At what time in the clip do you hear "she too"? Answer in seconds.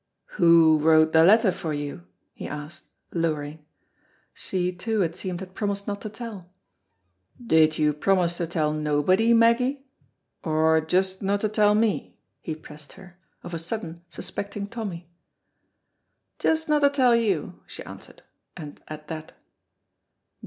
4.33-5.03